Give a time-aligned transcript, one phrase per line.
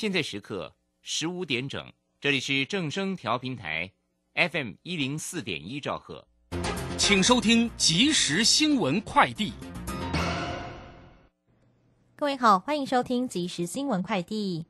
[0.00, 0.72] 现在时刻
[1.02, 3.90] 十五点整，这里是正声调频台
[4.36, 6.24] ，FM 一零四点一兆赫，
[6.96, 9.52] 请收听即时新闻快递。
[12.14, 14.66] 各位好，欢迎收听即时新闻快递。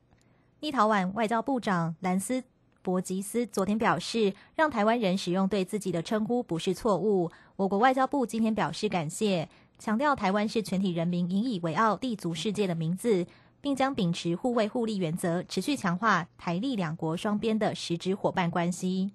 [0.61, 2.43] 立陶宛外交部长兰斯
[2.81, 7.29] 博吉斯昨天表示，让台湾人使用对自己的称呼不是错误。
[7.55, 13.27] 我国外交部今天表示感谢，强调台湾是全体人民引以为傲、立足世界的名字。
[13.61, 19.11] 并将秉持互惠互利原则，持续强化台立两国双边的实质伙伴关系。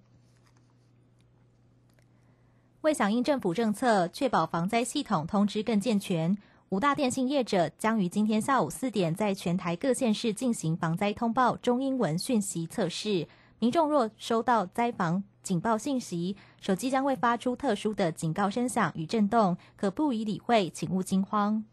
[2.83, 6.37] 为响应政府政策，确保防灾系统通知更健全，
[6.69, 13.27] 五大电信业者将于今天下午四点，在全台各县市进行防灾通报中英文讯息测试。
[13.59, 21.65] 民众若收到灾防警报信息，手机将会发出特殊的警告声响与震动，可不予理会，请勿惊慌。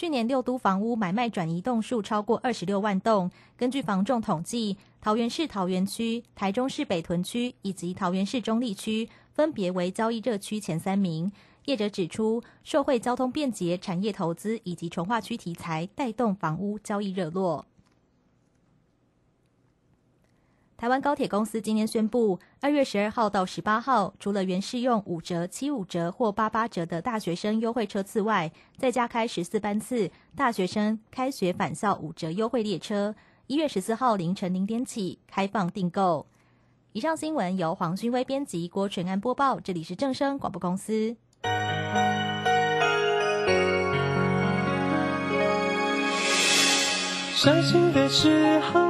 [0.00, 3.30] 去年六都房屋买卖转移栋数超过二十六万栋。
[3.54, 11.30] 根据房仲统计，桃园市桃园区、台中市北屯区以及桃园市中立区分别为交易热区前三名。
[11.66, 17.66] 业者指出，社会交通便捷、产业投资以及重化区题材带动房屋交易热络。
[20.80, 33.14] 台湾高铁公司今天宣布，二月十二号到十八号，除了原适用五折、七五折或八八折的大学生优惠车次外，再加开十四班次大学生开学返校五折优惠列车。
[33.46, 36.24] 一月十四号凌晨零点起开放订购。
[36.92, 39.60] 以上新闻由黄勋威编辑，郭纯安播报。
[39.60, 41.14] 这里是正声广播公司。
[47.34, 48.89] 伤心的时候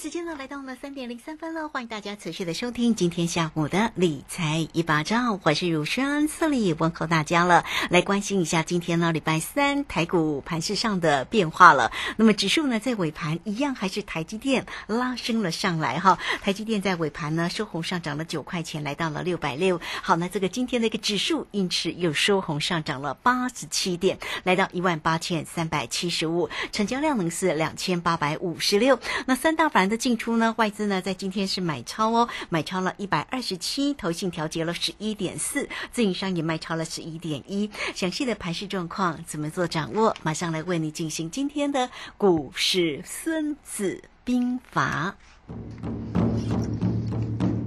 [0.00, 7.66] 时间呢来到了三点零三分了，欢迎大家持续的收听今天下午的理财一把照，我是如轩，这里问候大家了。
[7.90, 11.92] 来关心一下今天呢礼拜三台股盘市上的变化了。
[12.16, 19.78] 那么指数呢在尾盘一样还是台积电拉升了上来哈，台积电在尾盘呢收红上涨了九块钱，来到了六百六。
[20.00, 28.98] 好，那这个今天的一个指数因此又收红上涨了八十七点，来到一万八千三百七十五，成交量呢是两千八百五十六。
[29.26, 29.89] 那三大盘。
[29.90, 30.54] 的进出呢？
[30.56, 37.68] 外资呢在今天是买超哦，买超了一百二十七，投信调节了十一点四，自营商也卖超了十一点一。
[37.94, 40.16] 详细的盘势状况怎么做掌握？
[40.22, 45.16] 马上来为你进行今天的股市孙子兵法。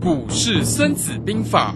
[0.01, 1.75] 股市孙子兵法。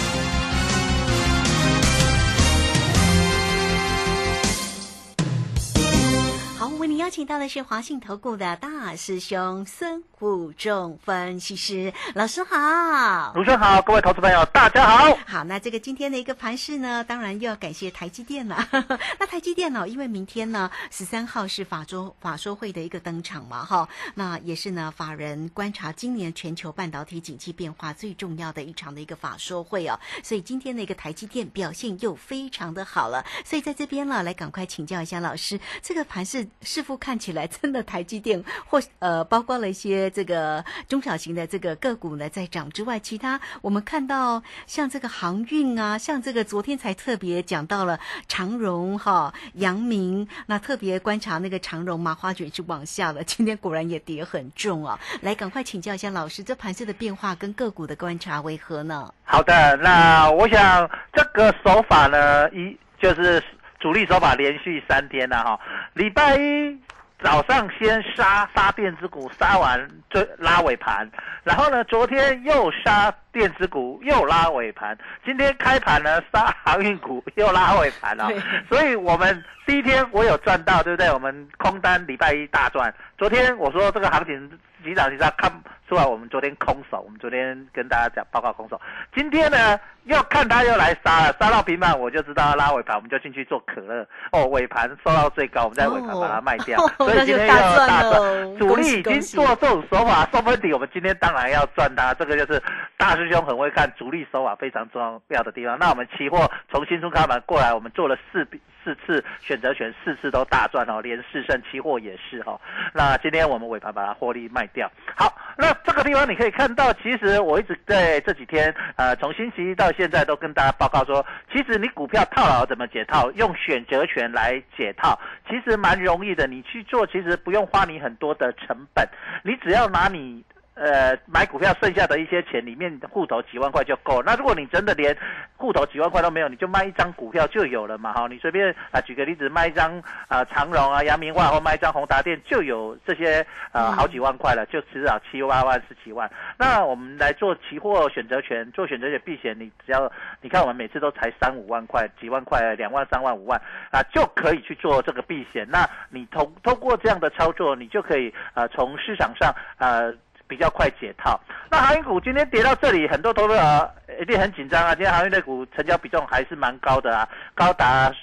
[7.01, 15.17] 邀请到的是华信投顾的大师兄孙虎仲分析师老师好，卢生好，各位投资朋友大家好。
[15.25, 18.67] 好，那这个今天的一个盘势呢，当然又要感谢台积电了。
[19.19, 29.99] 那台积电呢，因为明天呢十三号是法周法说会的一个登场嘛，哈，那也是呢法人观察今年全球半导体景气变化最重要的一场的一个法说会哦。
[30.21, 33.25] 所以今天的一个台积电表现又非常的好了。
[33.43, 36.91] 所以在这边呢，来赶快请教一下老师，这个盘势是否？
[37.01, 54.99] 看起来真的台积电或呃，包括了一些这个中小型的这个个股呢在涨之外，其他我们看到像这个航运啊，像这个昨天才特别讲到了长荣哈、阳明，那特别观察那个长荣麻花卷是往下了，今天果然也跌很重啊。
[55.21, 59.11] 来，赶快请教一下老师，这盘势的变化跟个股的观察为何呢？
[59.23, 63.43] 好的，那我想这个手法呢，一就是
[63.79, 65.59] 主力手法连续三天了哈。
[65.93, 66.77] 礼拜一
[67.23, 71.07] 早上先杀杀电子股，杀完就拉尾盘，
[71.43, 78.29] 然后呢，昨天又杀电子股，又拉尾盘，今天开盘呢杀航运股，又拉尾盘了、
[78.69, 81.11] 所以我们第一天我有赚到，对不对？
[81.11, 82.93] 我们空单礼拜一大赚。
[83.17, 84.51] 昨天我说这个行情
[84.83, 85.51] 急涨急杀看
[85.87, 88.79] 出来，我们昨天空手，我们昨天跟大家讲报告空手。
[89.15, 94.05] 今天呢又看他又来杀了，杀到平板我就知道要拉尾盘，我们就进去做可乐。
[94.31, 98.57] 哦，尾盘收到最高，我们在尾盘把它卖掉， 哦所以今天又大赚大赚。
[98.57, 102.13] 主力已经做这种手法送分底，我们今天当然要赚它。
[102.15, 102.61] 这个就是
[102.97, 105.77] 大师兄很会看主力手法非常重要的地方。
[105.77, 108.47] 那我们期货从新春开盘过来，我们做了四
[108.83, 112.59] 四次选择权，四次都大赚哦，连四胜，期货也是哦。
[112.93, 114.91] 那今天我们尾盘把它获利卖掉。
[115.15, 126.47] 好，那这个地方你可以看到，其实我一直在这几天，呃，从星期一到现在都跟大家报告说，其实你股票套牢怎么解套，用选择权来解套，其实蛮容易的。
[126.47, 129.07] 你去做，其实不用花你很多的成本，
[129.43, 130.43] 你只要拿你。
[130.81, 134.23] 呃，买股票剩下的一些钱，里面户头几万块就够了。
[134.25, 135.15] 那如果你真的连
[135.55, 138.27] 户头几万块都没有，你就卖一张股票就有了嘛，哈。
[138.27, 146.27] 你随便啊，举个例子，卖一张啊长荣啊、阳明万或卖一张宏达电，就有这些呃好几万块了，就至少七八万、十几万。
[146.57, 150.11] 那我们来做期货选择权，做选择权避险，你只要
[150.41, 153.61] 你看我们每次都才三五万块、几万块、两万、三万、五万
[153.91, 155.63] 啊，就可以去做这个避险。
[155.69, 160.11] 那你通通过这样的操作，你就可以呃从市场上呃。
[160.51, 161.39] 比较快解套。
[161.69, 164.93] 那航运股今天跌到这里，很多投资者一定很紧张啊。
[164.93, 167.25] 今天航运类股成交比重还是蛮高的啊，
[167.55, 168.13] 高达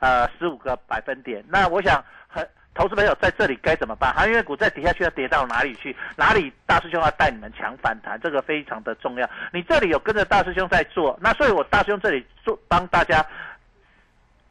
[0.00, 1.44] 呃十五个百分点。
[1.48, 2.44] 那我想很
[2.74, 4.12] 投资朋友在这里该怎么办？
[4.14, 5.94] 航运类股再跌下去要跌到哪里去？
[6.16, 8.20] 哪里大师兄要带你们强反弹？
[8.20, 9.30] 这个非常的重要。
[9.52, 13.24] 你这里有跟着大师兄在做，那所以我大师兄这里做帮大家。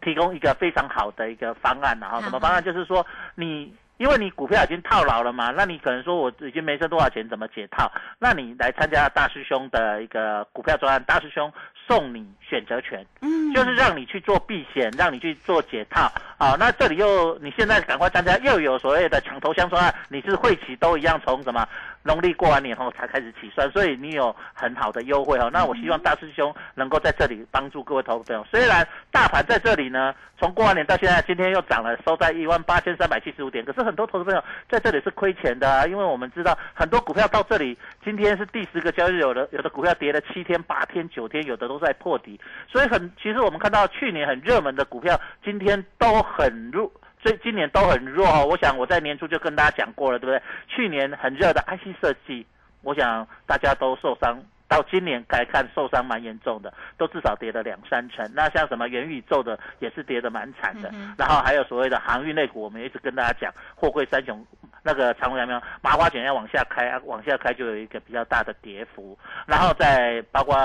[0.02, 2.64] 提供一个非常好的一个方案，然后什么方案？
[2.64, 3.06] 就是说
[3.36, 3.76] 你。
[3.98, 7.92] 因为你股票已经套牢了嘛，那你可能说我已经没剩多少钱，怎么解套？
[8.20, 11.52] 那你来参加大师兄的一个股票专案，大师兄
[11.88, 16.56] 送你选择权，嗯，就是让你去做避险，让你去做解套啊。
[16.60, 21.66] 那这里又你现在赶快参加，又有所谓的抢头香专案，你是会企都一样从什么
[22.06, 25.50] 农历过完年后才开始起算，所以你有很好的优惠哦。
[25.52, 28.46] 那我希望大师兄能够在这里帮助各位投资朋友。
[28.52, 33.86] 虽然大盘在这里呢，从过完年到现在，今天又涨了，收在一万八千三百七十五点，可是。
[33.86, 46.92] 很多投资朋友在这里是亏钱的啊，因为我们知道很多股票到这里，今天是第十个交易日，有的有的股票跌了七天、八天、九天，有的都在破底，所以很其实我们看到去年很热门的股票，今天都很弱，
[47.26, 48.46] 所以今年都很弱哦。
[48.46, 50.40] 我想我在年初就跟大家讲过了，对不对？
[50.68, 52.46] 去年很热的 IC 设计，
[52.84, 54.40] 我想大家都受伤。
[54.68, 58.30] 到今年来看，受伤蛮严重的，都至少跌了两三成。
[58.36, 60.90] 那像什么元宇宙的也是跌得蛮惨的。
[60.94, 64.46] 嗯、然后还有所谓的航运类股，我们一直跟大家讲，货柜三雄
[64.84, 69.18] 那个长荣、阳明、麻花卷要往下开，往下开就有一个比较大的跌幅。
[69.48, 70.56] 然后再包括。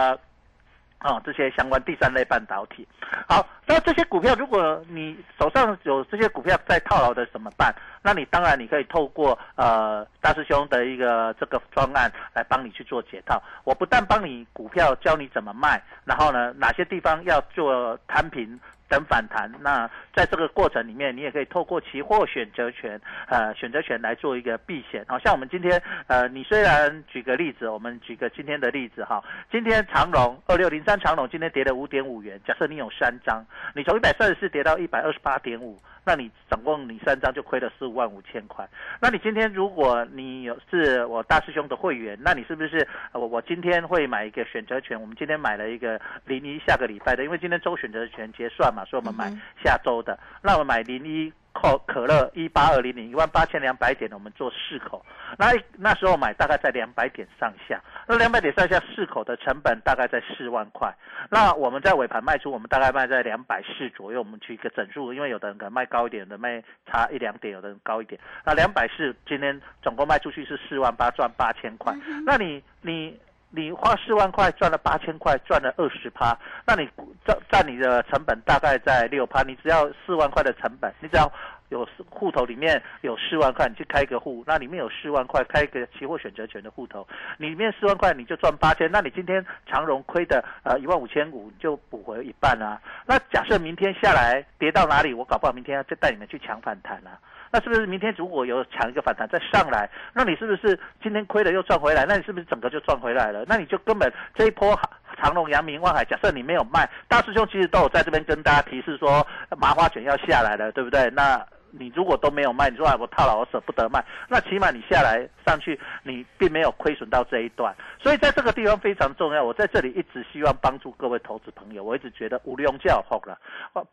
[1.03, 2.87] 哦，这些相关第三类半导体，
[3.27, 7.75] 好，那这些股票，如果你手上有这些股票在套牢的怎么办？
[8.03, 13.43] 那你当然你可以透过呃大师兄的一个这个方案来帮你去做解套。
[13.65, 18.61] 我不但帮你股票教你怎么卖，然后呢哪些地方要做摊平。
[18.91, 25.05] 等反弹，那在这个过程里面，你也可以透过期货选择权，呃，选择权来做一个避险。
[25.07, 35.79] 好像我们今天，呃，你虽然举个例子，我们举个今天的例子哈，今天长龙二六零三长龙今天跌了五点五元，假设你有三张，你从一百三十四跌到一百二十八点五。
[36.03, 38.67] 那你总共你三张就亏了十五万五千块。
[39.03, 44.99] 那你今天如果你有是我大师兄的会员，那你是不是我我今天会买一个选择权？
[44.99, 49.31] 我们今天买了一个零一下个礼拜的，因为今天周选择权结算嘛，所以我们买
[49.63, 50.19] 下周的。
[50.43, 55.05] 那我买零一可可乐一八二零零一万八千两百点的，我们做四口。
[55.37, 60.93] 那那时候买大概在两百点上下，那两百点上下四口的成本大概在四万块。
[61.29, 68.21] 那我们在尾盘卖出，我们大概卖在两百四左右，我们去一个整数，因为有的人可能卖高一点，有的卖差一两点，有的人高一点。
[68.45, 71.93] 那两百四今天总共卖出去是四万八，赚八千块。
[72.25, 73.19] 那你你
[73.51, 76.89] 你花四万块赚了八千块，赚了二十趴，那你
[77.27, 81.31] 占占你的成本大概在六趴，你只要四万块的成本，你只要
[81.71, 87.07] 有户头里面有四万块，你去开个户，那里面有四万块，开一个期货选择权的户头，
[87.39, 92.81] 里面四万块你就赚八千，那你今天长荣亏的呃一万五千五，就补回一半啊。
[93.05, 97.19] 那假设明天下来跌到哪里，我搞不好明天要再带你们去抢反弹啊。
[97.51, 102.05] 那是不是明天如果有抢一个反弹再上来，那你是不是今天亏了又赚回来？
[102.07, 103.45] 那你是不是整个就赚回来了？
[103.47, 104.79] 那你就根本这一波
[105.23, 109.27] 长隆、阳明、万海，假设你没有卖，大师兄其实都有在这边跟大家提示说
[109.59, 111.11] 麻花卷要下来了，对不对？
[111.11, 111.45] 那。
[111.73, 119.43] 你如果都没有卖，你说啊我套牢我舍不得卖，那起码你下来上去，你并没有亏损到这一段，所以在这个地方非常重要。
[119.43, 123.37] 我在这里一直希望帮助各位投资朋友，我一直觉得无用叫好了，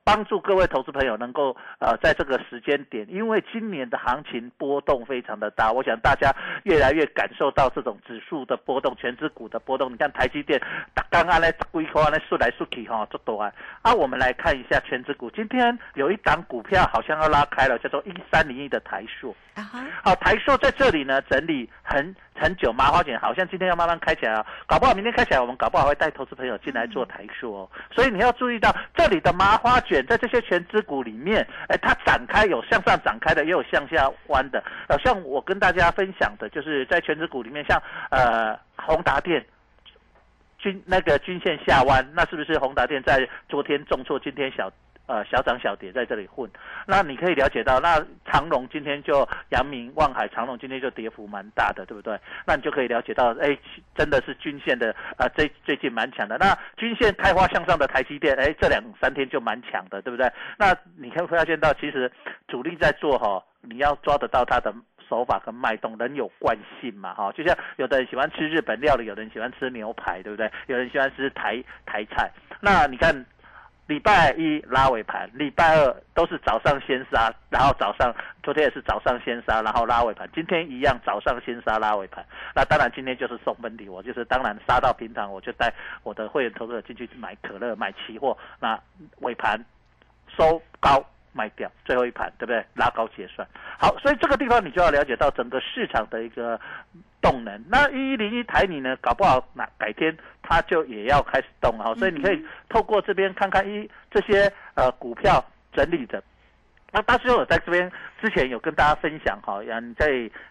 [0.03, 6.31] 帮助各位投资朋友能够呃在这个时间点，因为今年的行情波动非常的大，我想大家
[6.63, 9.91] 越来越感受到这种指数的波动、全指股的波动。
[9.91, 10.61] 你看台积电
[11.09, 13.51] 刚刚来龟壳来缩来缩去哈，这多啊！
[13.81, 17.75] 啊，我们来看一下全指股，今天有一档股票好像要拉开了。
[17.77, 19.05] 叫做一三零一的台
[19.63, 27.69] 塑，好，台塑在这里呢整理很很久，麻花卷好像今天要慢慢开起来啊，搞不好明天开起来，我们搞不好会带投资朋友进来做台塑哦。
[27.91, 34.63] 所以你要注意到这里的麻花卷在这些全资股里面，哎，它展开有向上展开的，也有向下弯的。
[34.87, 39.45] 呃，像我跟大家分享的，就是在全资股里面，像呃宏达电
[40.57, 44.71] 均那个均线下弯，那是不是宏达电在昨天重挫，今天小？
[45.07, 46.49] 呃，小涨小跌在这里混，
[46.85, 52.19] 那你可以了解到，那长隆今天就阳明、望海、长隆今天就跌幅蛮大的，对不对？
[52.45, 53.57] 那你就可以了解到，哎，
[53.95, 56.37] 真的是均线的啊，最最近蛮强的。
[56.37, 60.29] 那均线开花向上的台积电，哎，这两三天就蛮强的，对不对？
[60.57, 62.11] 那你可以发现到，其实
[62.49, 64.73] 主力在做哈，你要抓得到它的
[65.07, 70.51] 手法跟脉动，人有惯性嘛，哈，就像有的人喜欢吃日本料理，有的人喜欢吃牛排，对不对？
[70.67, 73.25] 有人喜欢吃台台菜，那你看。
[73.87, 78.13] 礼拜一拉尾盘，礼拜二都是早上先杀，然后早上
[78.43, 82.25] 昨天也是早上先杀，然后拉尾盘，今天一样早上先杀拉尾盘。
[82.53, 88.77] 那当然今天就是送分题，我就是当然杀到平常，我就带我的会员投资者进去买可乐买期货，那
[89.21, 89.57] 尾盘
[90.37, 91.03] 收高。
[91.37, 92.65] 卖掉最后一盘，对不对？
[92.73, 93.47] 拉高结算。
[93.77, 96.59] 好，所以这个地方你就要了解到整个市场的一个
[97.21, 97.63] 动能。
[97.69, 101.93] 那一一零一台你呢，搞不好哪改天它就也要开始动了。
[101.95, 106.23] 所以你可以透过这边看看一这些呃股票整理的。
[106.91, 110.07] 那大师兄在这边之前有跟大家分享哈，呀你在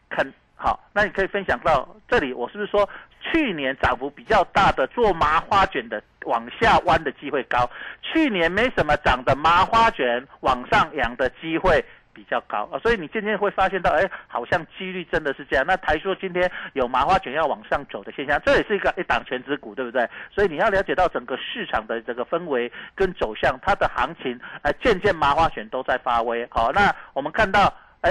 [0.09, 0.33] 看。
[0.59, 2.89] 好，那你可以分享到这里，我是不是说
[3.21, 7.69] 去年涨幅比较大的做麻花卷的往下弯的机会高？
[8.01, 11.85] 去年没什么涨的麻花卷往上扬的机会
[12.15, 15.65] 比较高啊，所以你今天会发现到，哎，好像几率真的是这样。
[15.67, 20.09] 那台说今天有麻花卷要往上走的现象，这也是一个一档全指股，对不对？
[20.35, 26.49] 所以你要了解到整个市场的这个氛围跟走向，它的行情，呃，渐渐麻花卷都在发威。
[26.51, 27.71] 好，那我们看到，
[28.01, 28.11] 哎，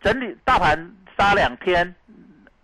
[0.00, 0.90] 整理大盘。
[1.20, 1.94] 拉两天，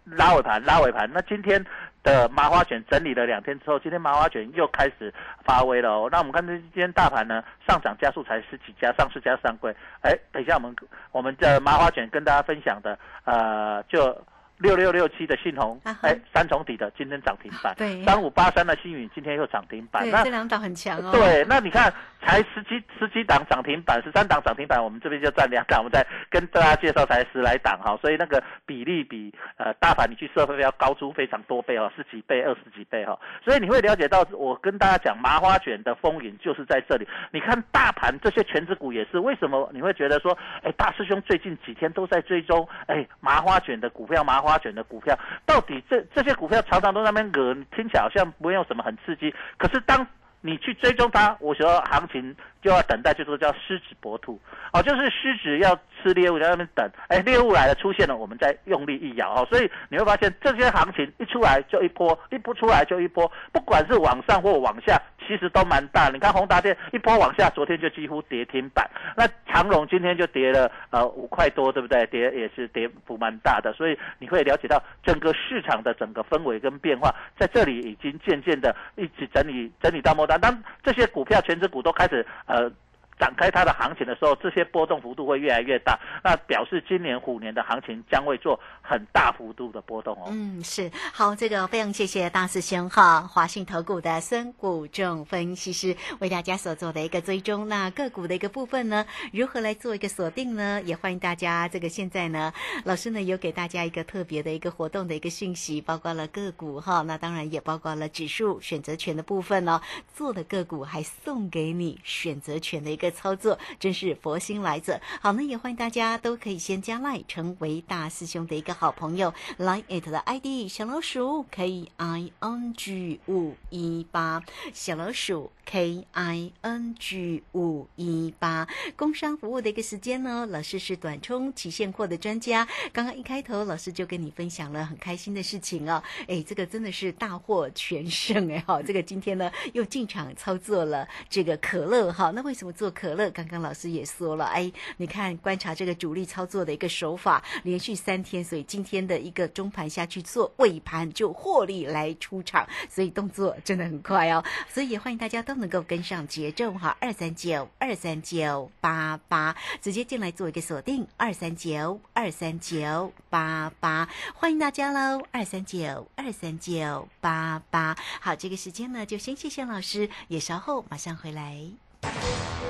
[0.07, 1.07] 拉尾盘，拉尾盘。
[1.13, 1.63] 那今天
[2.03, 5.13] 的麻花卷整理了两天之后，今天麻花卷又开始
[5.45, 6.09] 发威了哦。
[6.11, 9.77] 那我们看这今天大盘呢，上涨加速才十几家，上市加上柜。
[10.01, 10.75] 哎，等一下我们
[11.13, 14.17] 我们的麻花卷跟大家分享的，呃，就。
[14.59, 21.13] 六六六七的信鸿，哎，三重底的今天涨停板，对，三五八三的新宇今天又涨停板，那这两档很强哦。
[21.13, 37.07] 对，那你看才十几十几档涨停板，十三档涨停板，我们这边就占两档，我们再跟大家介绍才十来档哈，所以那个比例比呃大盘你去设会要高出非常多倍哦，十几倍、二十几倍哈，所以你会了解到我跟大家讲麻花卷的风云就是在这里。
[37.31, 44.46] 你看大盘这些全指股也是，为什么你会觉得说，哎，大师兄最近几天都在追踪，哎，麻花卷的股票麻。
[44.47, 49.35] 花卷的股票，到底这这些股票常常都那边惹，听起来好像不用什么很刺激。
[49.59, 50.07] 可是当
[50.41, 54.41] 你去追踪它，我说行情就要等待，就是叫狮子搏兔，
[54.73, 55.75] 哦，就是狮子要
[56.07, 65.01] 吃猎物在那边等，哎，猎物来了出现了，我们再用力一咬，哦，所以你会发现这些行情一出来就一波，一不出来就一波，不管是往上或往下。
[65.27, 68.89] 其实都蛮大，你看宏达电一波往下，昨天就几乎跌停板。
[69.17, 72.07] 那长荣今天就跌了呃五块多，对不对？
[72.07, 80.41] 跌也是跌幅蛮大的，所以你会了解到整个市场的整个氛围跟变化，在这里已经渐渐的一直整理整理到末端。
[80.41, 82.71] 当这些股票全职股都开始呃。
[83.19, 90.27] 展开它的行情的时候，这些波动幅度会越来越大，那表示今年虎年的行情将会做很大幅度的波动哦。
[90.29, 97.67] 嗯，是好，这个非常谢谢大师兄哈，华信投股的孙谷正分析师为大家所做的一个追踪。
[97.69, 100.83] 那个股的一个部分呢，如何来做一个锁定呢？
[100.85, 102.53] 也欢迎大家这个现在呢，
[102.85, 109.81] 老师呢有给大家一个特别的一个活动的一个讯息，包括了个股哈，那当然也包括了指数选择权的部分哦。
[110.15, 113.06] 做的个股还送给你选择权的一个。
[113.11, 115.01] 个操作，真是佛心来着。
[115.21, 119.33] 好，那也欢迎大家都可以先加赖，成为大师兄的一个好朋友。
[119.59, 128.67] 来 it 的 ID 小老鼠 K I N G 五一八，小老鼠 K I N G 五一八。
[128.97, 132.67] 工商服务的一个时间呢，老师是短冲期现货的专家。
[132.93, 136.03] 刚刚一开头，老师就跟你分享了很开心的事情哦。
[136.27, 138.83] 哎，这个真的是大获全胜哎好！
[138.83, 142.31] 这个今天呢又进场操作了这个可乐哈。
[142.35, 143.31] 那为什么做可乐？
[143.31, 154.43] 刚刚老师也说了，哎，你看观察这个主力操作的一个手法，连续三天，所以今天的一个中盘下去做，尾盘就获利来出场，所以动作真的很快哦。
[154.73, 167.95] 所以也欢迎大家都能够跟上节奏哈，二三九二三九八八，直接进来做一个锁定，二三九二三九八八，欢迎大家喽，二三九二三九八八。
[168.21, 172.56] 好，这个时间呢就先谢谢老师，也稍后马上回来。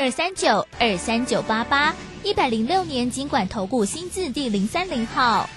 [0.00, 5.50] 二三九二三九八八，一百零六年尽管投顾新字第零三零号。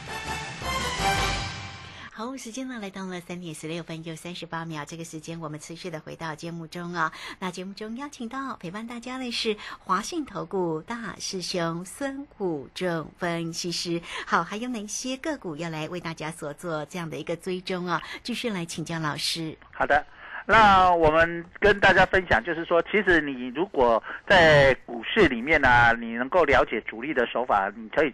[2.12, 7.14] 好，时间呢来到了三点十六分又三十八秒，这个时间我们持续的回到节目中啊。
[7.38, 14.02] 那节目中邀请到陪伴大家的是华信投顾大师兄孙虎正分析师。
[14.26, 18.02] 好，还有哪些个股要来为大家所做这样的一个追踪啊？
[18.24, 19.56] 继续来请教老师。
[19.72, 20.04] 好的，
[20.46, 28.14] 那我们跟大家分享，就是说，其实你如果在股市里面呢、你能够了解主力的手法，你可以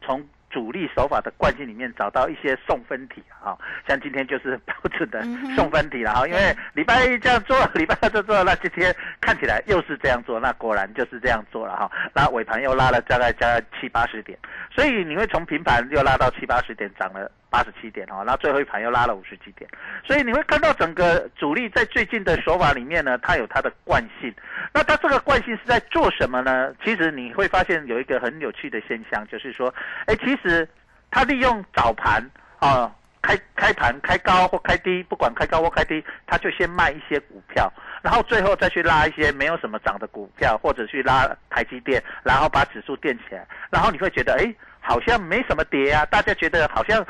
[0.00, 5.22] 从主力手法的惯性里面找到一些送分题啊，像今天就是标准的
[5.54, 14.38] 送分题了哈，因为礼拜一这样做， 礼拜二这做，那今天看起来又是这样做，那果然就是这样做了哈，那尾盘又拉了大概加七八十点，
[14.74, 19.66] 所以你会从平盘又拉到七八十点，涨了八十七点哈，那最后一盘又拉了五十几点，
[20.04, 24.30] 所以你会看到整个主力在最近的手法里面呢，它有它的惯性。
[24.74, 26.74] 那它这个惯性是在做什么呢？
[26.84, 30.68] 其实你会发现有一个很有趣的现象，就是说，哎，其实
[31.10, 32.22] 它利用早盘
[32.58, 32.92] 啊，
[33.22, 47.02] 开开盘开高或开低，不管开高或开低，它就先卖一些股票，然后最后再去拉一些没有什么涨的股票，或者去拉台积电，然后把指数垫起来，然后你会觉得，哎，好像没什么跌啊，大家觉得好像。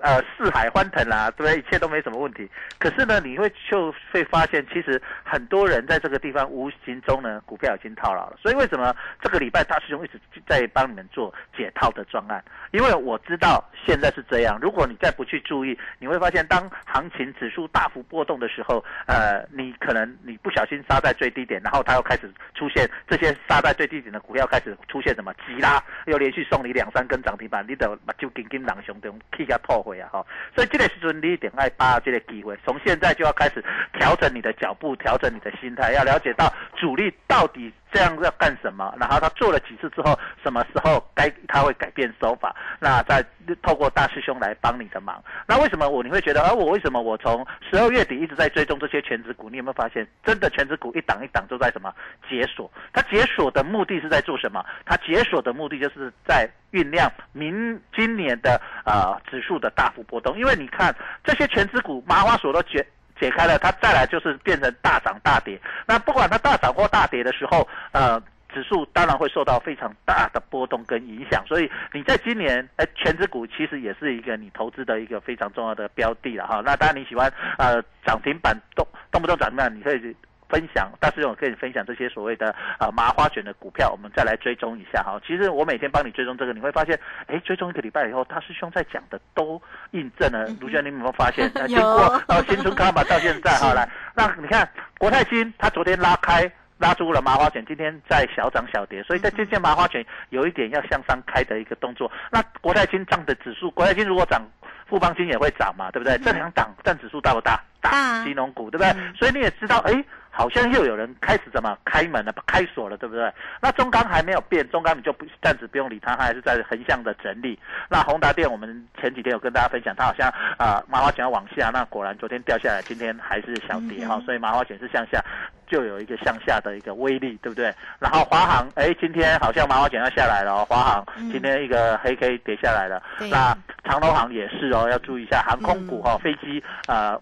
[0.00, 1.58] 呃，四海欢腾啦、对不对？
[1.58, 2.48] 一切都没什么问题。
[2.78, 8.36] 可是呢，你会就会发现，其实很多人在这个地方无形中呢，股票已经套牢了。
[8.40, 12.42] 所以为什么这个礼拜大师兄一直在帮你们做解套的专案？
[12.70, 14.58] 因为我知道现在是这样。
[14.60, 30.08] 如果你再不去注意，你会发现，当行情指数大幅波动的时候，呃，你可能你不小心杀在最低点，然后它又开始出现这些杀在最低点的股票开始出现什么急拉，又连续送你两三根涨停板，你的目睭紧紧狼熊中气下破会啊！
[30.12, 30.24] 哈，
[30.54, 43.24] 所以这个时阵你一定爱把握这个机会，从现在就要开始调整你的脚步，调整你的心态，要了解到主力到底这样要干什么，然后他做了几次之后，什么时候该他会改变手法，那再
[43.62, 45.22] 透过大师兄来帮你的忙。
[45.46, 49.48] 那为什么我你会觉得，啊、我为什么我从十二月底一直在追踪这些全指股？
[49.48, 51.94] 你有没有发现，真的全指股一档一档都在什么
[52.28, 52.70] 解锁？
[52.92, 54.64] 它解锁的目的是在做什么？
[54.84, 60.38] 它解锁的目的就是在酝酿明今年的呃指数的大幅波动。
[60.38, 62.86] 因为你看这些全指股麻花锁都解
[63.18, 65.60] 解开了，它再来就是变成大涨大跌。
[65.86, 68.20] 那不管它大涨或大跌的时候，呃。
[68.50, 76.62] 指数当然会受到非常大的波动跟影响，所以你在今年，哎，全指股其实也是一个你投资的一个非常重要的标的了哈。
[76.64, 80.16] 那当然你喜欢呃涨停板动动不动涨停板，你可以
[80.48, 85.20] 分享，大师兄跟你分享这些所谓的呃麻花卷的股票，我们再来追踪一下哈。
[85.26, 89.60] 其实我每天帮你追踪这个，你会发现，哎，追踪一个礼拜以后，大师兄在讲的都
[89.92, 90.46] 印证了。
[90.60, 91.50] 卢娟，你有没有发现？
[91.54, 96.50] 呃 经过呃新春卡吧到现在哈，来，那你看国泰金，它昨天拉开。
[96.80, 102.08] 拉住了麻花卷，今天在小涨小跌，所以在这件麻花卷有一点要向上开的一个动作。
[102.30, 104.40] 那国泰金涨的指数，国泰金如果涨，
[104.86, 106.16] 富邦金也会涨嘛，对不对？
[106.18, 107.60] 这两档占指数大不大？
[107.80, 108.94] 大金融股，对不对？
[109.16, 110.04] 所以你也知道，哎，
[110.38, 113.28] 好像又有人开始怎么开门了，开锁了，对不对？
[113.60, 117.58] 那中钢还没有变，中钢你就不暂时不用理它，它还是在横向的整理。
[117.90, 125.20] 那宏达电我们前几天有跟大家分享，它好像啊麻花卷要往下，那果然昨天掉下来，今天还是小跌哈，所以麻花卷是向下，
[125.66, 127.74] 就有一个向下的一个威力，对不对？
[127.98, 137.18] 然后华航，哎，今天好像麻花卷要下来了哦，华航今天一个黑 K 跌下来了，那长隆航也是哦，要注意一下航空股哈，飞机啊。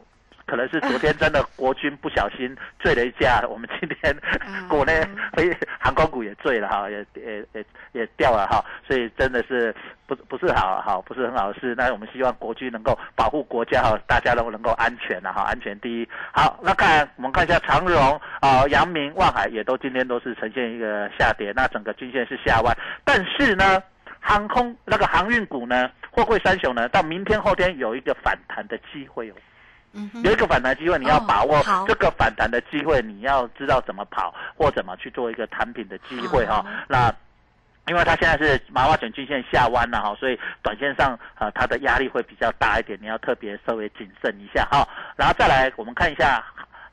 [0.46, 4.16] 可能是昨天真的国军不小心坠了一架，我们今天
[4.68, 9.74] 国内飞航空股也坠了哈，也也也也掉了哈，所以真的是
[10.06, 11.74] 不不是好好不是很好的事。
[11.76, 16.08] 那我们希望国军能够保护国家哈，大家都能够安全了哈，安全第一。
[16.32, 22.72] 好，那看我们看一下长荣啊、阳明、望海也都今天都是呈现一个下跌，那整个均线是下弯，
[23.04, 23.82] 但是呢，
[24.20, 29.34] 航空那个航运股呢，货柜三雄呢，到明天后天有一个反弹的机会哦。
[30.22, 36.64] 有一个反弹机会，你要把握这个反弹的机会，你要知道怎么跑或怎么去做一个产品的机会哈。
[36.88, 37.12] 那
[37.86, 44.86] 因为它现在是麻花卷均线下弯了哈，所以短线上呃它的压力会比较大一点，你要特别稍微谨慎一下哈。
[45.16, 46.44] 然后再来我们看一下。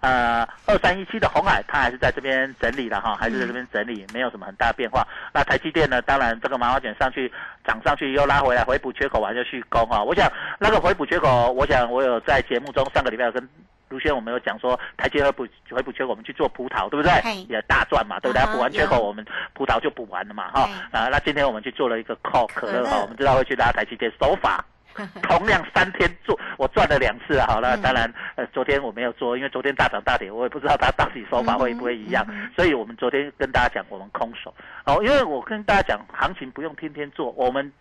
[0.03, 5.07] 呃，二三一七的红海，它还是在这边整理的哈，还是在这边整理，没有什么很大变化。
[5.33, 6.01] 那台积电呢？
[6.01, 7.31] 当然，这个麻花卷上去
[7.65, 10.03] 涨上去又拉回来，回补缺口完就去攻哈。
[10.03, 13.47] 我想那个回补缺口，我想我有在节目中上个礼拜跟
[13.87, 17.45] 卢轩我们有讲说，台积回补回补缺口，我们去做葡萄，对不对？
[17.47, 18.45] 也大赚嘛，对不对？
[18.47, 20.69] 补完缺口，我们葡萄就补完了嘛哈。
[20.91, 24.65] 啊，那今天我们去做了一个 call 可乐哈，我们知道会去拉台积电手法。
[25.23, 27.47] 同样三天做，我赚了两次啊！
[27.47, 32.25] 好了，当然，呃，昨天我没有做，因为昨天大涨大跌，我也不知道它到底手法会不会一样，
[32.55, 34.53] 所以我们昨天跟大家讲，我们空手
[34.85, 37.71] 哦，因为我跟大家讲，行情不用天天做，我们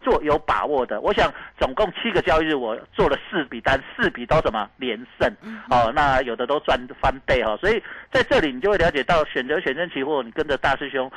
[0.00, 1.00] 做有把握的。
[1.00, 5.30] 我想总共七个交易日，我做了四笔单，四笔都什么连胜
[5.70, 11.10] 哦，那有的都赚翻倍哦，所以在这里你就会了解到，选择选择期货，你跟着大师兄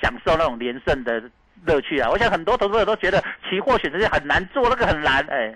[0.00, 1.22] 享受那种连胜的。
[1.64, 2.08] 乐趣啊！
[2.10, 5.24] 我想很多投资者都觉得期货选择是很难做，那个很难。
[5.30, 5.54] 哎，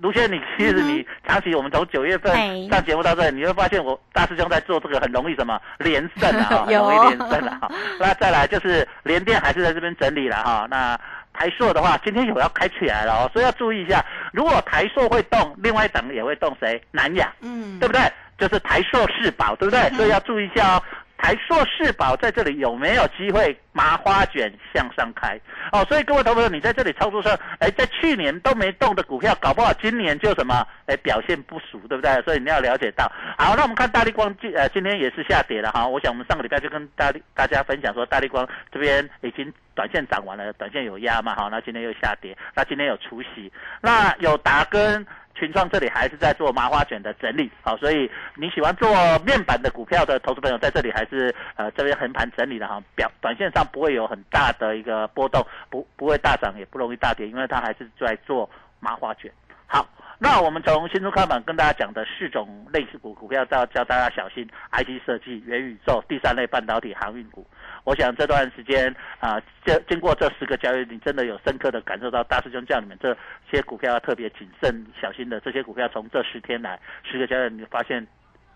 [0.00, 2.32] 卢先生，你其实你长期我们从九月份
[2.70, 7.70] 上节目到这，你会发现我大师兄在做这个很容易什么连胜啊， 很容易连胜啊。
[8.00, 10.66] 那再来就是连电还是在这边整理了哈。
[10.70, 10.98] 那
[11.32, 14.04] 台硕的话，今天有要开起来了哦，所以要注意一下。
[14.32, 16.80] 如果台硕会动，另外一档也会动，谁？
[16.90, 18.00] 南亚，嗯，对不对？
[18.36, 19.80] 就是台硕世宝，对不对？
[19.96, 20.82] 所以要注意一下哦。
[21.24, 25.40] 台硕世宝在这里有没有机会麻花卷向上开？
[25.72, 32.12] 哦，所以各位投资者，你在这里操作上，哎，在去年都没动的股票，搞不好今年就什么，哎，表现不俗，对不对？
[32.24, 33.10] 所以你要了解到。
[33.38, 35.88] 好，那我们看大力光今呃今天也是下跌了哈。
[35.88, 45.06] 我想我们上个礼拜就跟大大家分享说，大力光这边已经短线涨完了，短线有压嘛，好，那今天又下跌，那今天有除息，那有达跟。
[45.36, 48.88] 群创这里还是在做麻花卷的整理，好，所以你喜欢做
[49.26, 59.28] 面板的股票的投资朋友在这里还是呃这边横盘整理的哈，表短线上不会有很大的一个波动，不不会大涨也不容易大跌，因为它还是在做麻花卷。
[59.66, 59.84] 好，
[60.20, 67.44] 那我们从新中开板跟大家讲的四种类似股股票，要教大家小心 IC 设计、元宇宙、第三类半导体、航运股。
[67.84, 73.14] 我想这段时间啊，这经过这十个交易，你真的有深刻的感受到大师兄叫你们这
[73.50, 75.38] 些股票要特别谨慎小心的。
[75.40, 78.06] 这些股票从这十天来十个交易，你发现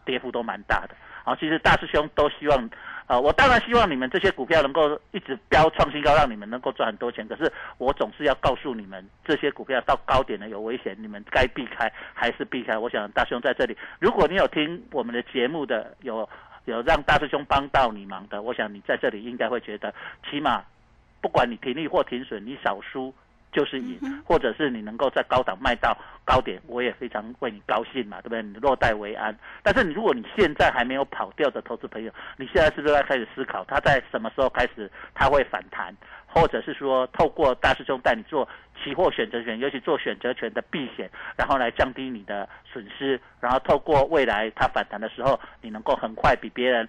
[0.07, 0.95] 跌幅都蛮大的。
[1.25, 2.71] 好，其实大师兄都希望，
[3.07, 7.29] 啊，我当然希望你们这些股票能够一直飙创新高，让你们能够赚很多钱。
[7.29, 12.79] 可是我总是要告诉你们，这些股票到高点呢有危险，你们该避开还是避开。
[12.79, 16.27] 我想大师兄在这里，如果你有听我们的节目的有。
[16.64, 19.94] 有让大师兄帮到你忙的，我想你在这里应该会觉得，
[20.29, 20.64] 起码
[21.21, 23.14] 不管你停利或停损，你少输
[23.53, 28.43] 就是赢，或者是你能够在高档卖到高点，我也非常为你高兴嘛，对不对？
[28.43, 29.37] 你落袋为安。
[29.63, 35.95] 但是你如果你现在还没有跑掉的投资朋友，你现在是不是要开始思考，它在什么时候开始它会反弹？
[36.31, 38.47] 或者是说，透过大师兄带你做
[38.85, 46.87] 期货选择权，尤其做选择权的避险，然后来降低你的损失，然后透过未来它反弹的时候，你能够很快比别人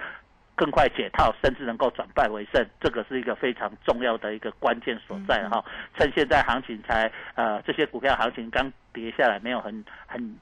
[0.60, 5.64] 更快解套，甚至能够转败为胜，这个是一个非常重要的一个关键所在哈。
[5.98, 10.38] 趁现在行情才呃这些股票行情刚跌下来，没有很很。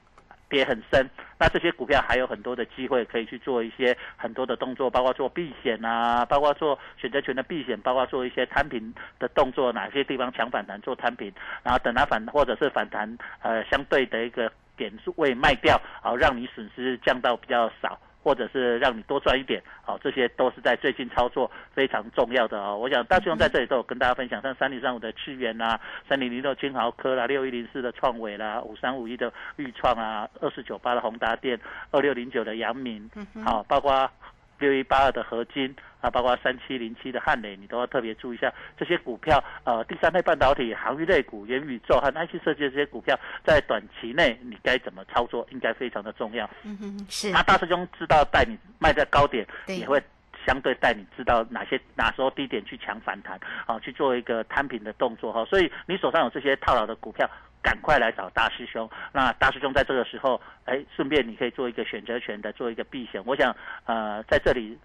[0.50, 1.06] 跌很深，
[1.38, 11.30] 那这些股票还有很多的机会可以去做一些很多的动作，包括做避险啊，包括做选择权的避险，包括做一些摊平的动作，哪些地方强反弹做摊平，
[11.62, 18.00] 然后等它反或者是反弹呃相对的一个点位卖掉，好让你损失降到比较少。
[18.28, 22.76] 或者是让你多赚一点，好，这些都是在最近操作非常重要的哦。
[22.76, 31.58] 我想大师兄在这里都有跟大家分享，像三零三五的智源啦，三零零六金豪科啦，六一零四的创伟啦，五三五一的裕创啊，二四九八的宏达电，
[31.90, 33.10] 二六零九的阳明，
[33.42, 34.10] 好，包括
[34.58, 39.42] 六一八二的合金啊，包括三七零七的汉磊，你都要特别注意一下这些股票。
[39.64, 46.48] 呃，第三类半导体、航运类股、元宇宙和 IC 设计的这些股票，在短期内你该怎么操作，应该非常的重要。
[46.64, 50.02] 嗯哼，是那大师兄知道带你卖在高点，也会
[50.48, 57.28] 相对带你知道哪些哪时候低点去抢反弹，好、去做一个摊平的动作哈、所以你手上有这些套牢的股票。
[57.60, 63.20] 赶快来找大师兄，那大师兄在这个时候，哎，顺便你可以做一个选择权的，做一个避险。
[63.26, 64.78] 我想，呃，在这里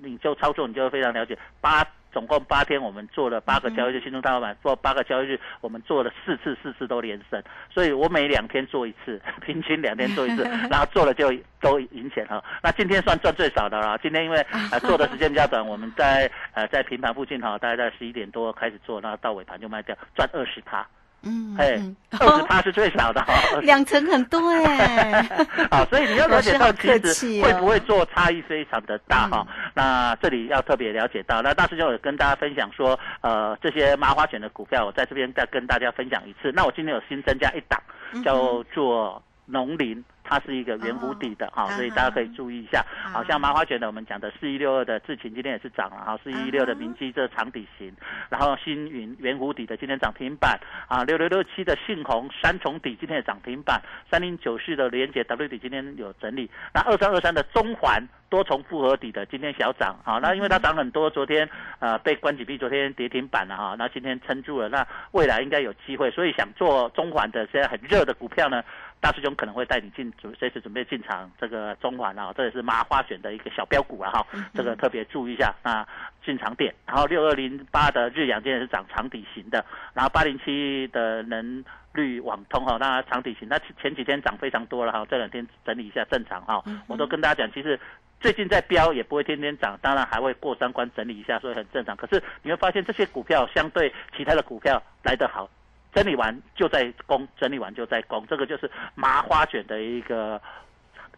[0.00, 1.36] 你就操作，你就会非常了解。
[1.60, 7.42] 八总共八天，我们做了八个交易日，新中大老板做八个交易日，我们做了四次，四次都连胜。
[7.68, 12.42] 所以我每两天做一次， 平均两天做一次， 然后做了就都赢钱哈。
[12.62, 13.98] 那今天算赚最少的了。
[13.98, 14.38] 今天因为
[14.70, 20.86] 呃做的时间比较短，我们在呃在平盘附近哈，大概在十一点多开始做，然后到尾盘就卖掉，赚二十趴。
[21.24, 23.60] 嗯，哎嗯，二十趴是最少的哦。
[23.62, 25.26] 两成很多哎，
[25.70, 36.52] 啊，所以你要了解到，其实会不会做差异非常的大哈、嗯那这里要特别了解到，那大师兄有跟大家分享说，呃，这些麻花卷的股票，我在这边再跟大家分享一次。
[36.52, 37.80] 那我今天有新增加一档，
[38.12, 40.02] 嗯叫做农林。
[40.24, 42.84] 它是一个圆弧底的哈、哦所以大家可以注意一下。
[43.12, 47.90] 好好像麻花卷的，我们讲的四一六二的智勤今天也是涨了哈，四一六的明基这长底型，
[48.28, 50.58] 然后星云圆弧底的今天涨停板
[50.88, 68.62] 啊，六六六七的信鸿三重底今天也涨停板，三零九四的连接 W 底今天有整理，那二三二三的中环多重复合底的今天小涨啊，那因为它涨很多，昨天呃被关紧闭，昨天跌停板了哈，那今天撑住了，那未来应该有机会，所以想做中环的现在很热的股票呢。
[69.04, 75.86] 大师兄可能会带你进准随时准备进场这个中环啊，这也是麻花选的一个小标股啊哈，这个特别注意一下那
[76.24, 76.74] 进场点。
[76.86, 79.62] 然后六二零八的日阳今天是涨长底型的，
[79.92, 81.62] 然后八零七的能
[81.92, 87.78] 绿网通哈，那长底型，那前几天涨非常多了哈，这两天整理一下正常哈，我都跟大家讲，其实。
[88.20, 91.94] 最近在飙也不会天天涨，当然还会过三关整理一下，所以很正常。
[91.94, 95.46] 可是你会发现这些股票相对其他的股票来得好，
[95.94, 100.40] 整理完就在攻，整理完就在攻，这个就是麻花卷的一个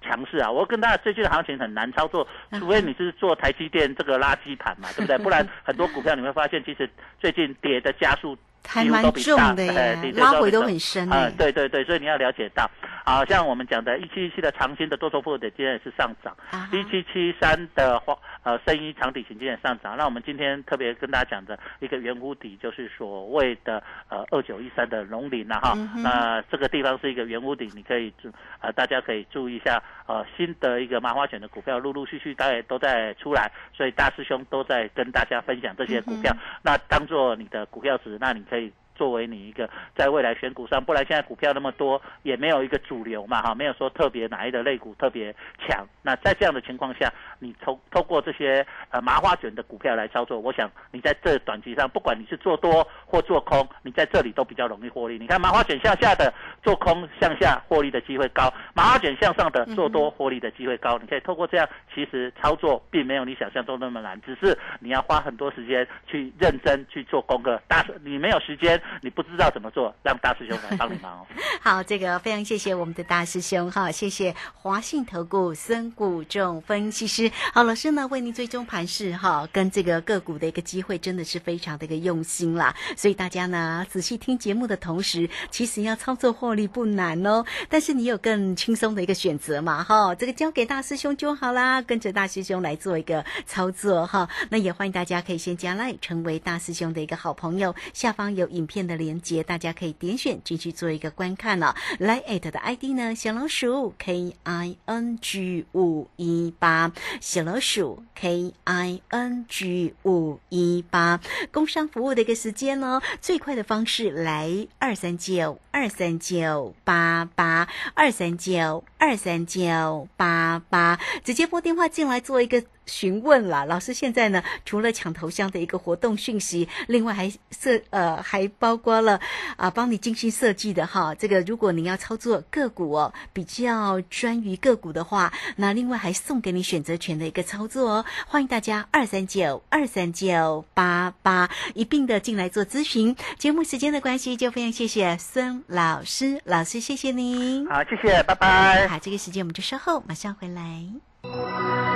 [0.03, 0.51] 强势啊！
[0.51, 2.27] 我跟大家最近的行情很难操作，
[2.59, 5.19] 除非你是做台积电这个垃圾盘嘛，对不对？
[5.25, 8.37] 不然很多股票你会发现，其实最近跌的加速
[8.67, 12.69] 还蛮重的耶拉回都很深啊、哎，对对对，所以你要了解到，
[13.05, 19.97] 好、像我们讲的一七一七的长兴的多头部的今天也是上涨，啊一七七三的花呃深一长底型今天也上涨。
[19.97, 25.75] 那我们今天特别跟大家讲的一个圆弧底，就是所谓的呃二九一三的龙鳞了哈。
[26.03, 38.56] 那这个地方是一个圆弧底，你可以注呃大家可以注意一下呃新的一个麻花卷的股票陆陆续续大概都在出来，所以大师兄都在跟大家分享这些股票，嗯那当做你的股票值，那你可以。
[38.57, 38.86] seis.
[38.97, 45.87] 作为你一个在未来选股上，不然现在股票那么多，也没有一个主流嘛，哈，没有说特别哪一个类股特别强。
[46.03, 55.19] 那在这样的情况下，你透透过这些呃麻花卷的股票来操作，我想你在这短期上，不管你是做多或做空，你在这里都比较容易获利。
[55.19, 56.33] 你看麻花卷向下的
[56.63, 60.99] 做空向下获利的机会高，麻花卷向上的做多获利的机会高。
[60.99, 67.61] 你可以透过这样，其实操作并没有你想象中那么难，只是你要花很多时间去认真去做功课。
[67.69, 71.27] 大，你没有时间，你不知道怎么做，让大师兄来帮你忙哦。
[71.61, 77.31] 好，这个非常谢谢我们的大师兄哈，谢谢华信投顾孙谷仲分析师。
[77.53, 82.75] 好，老师呢为您追踪盘势哈，跟这个个股的一个机会真的是非常的一个用心啦。
[82.96, 94.29] 所以大家呢仔细听节目的同时，其实要操作获利不难哦，但是你有更轻松的一个选择嘛哈，这个交给大师兄就好啦，跟着大师兄来做一个操作哈。
[94.51, 111.19] 那也欢迎大家可以先加来成为大师兄的一个好朋友，下方有影片片的连接，大家可以点选进去做一个观看了、来 at 的 ID 呢，小老鼠 K I N G 五一八，小老鼠 K I N G 五一八，
[111.51, 122.62] 工商服务的一个时间呢，最快的方式来二三九二三九八八二三九二三九八八，直接拨电话进来做一个。
[122.87, 129.20] 询问啦，老师现在呢，除了抢头像的一个活动讯息，另外还设呃还包括了
[129.57, 131.14] 啊，帮你精心设计的哈。
[131.14, 138.05] 这个如果您要操作个股哦，比较专于个股的话，那另外还送给你选择权的一个操作哦。
[138.27, 143.16] 欢迎大家二三九二三九八八一并的进来做咨询。
[143.38, 147.66] 节目时间的关系，就非常谢谢孙老师，老师谢谢您。
[147.66, 148.87] 好，谢谢，拜拜。
[148.88, 151.96] 好，这个时间我们就稍后马上回来。